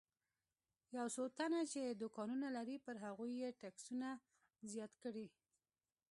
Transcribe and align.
یو 0.97 1.05
څو 1.15 1.23
تنه 1.37 1.61
چې 1.71 1.81
دوکانونه 2.01 2.47
لري 2.57 2.77
پر 2.85 2.95
هغوی 3.05 3.33
یې 3.41 3.49
ټکسونه 3.61 4.09
زیات 4.71 4.93
کړي. 5.03 5.27